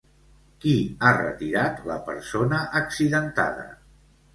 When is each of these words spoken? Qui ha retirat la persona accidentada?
Qui 0.63 0.71
ha 1.03 1.11
retirat 1.19 1.85
la 1.93 2.01
persona 2.11 2.67
accidentada? 2.85 3.73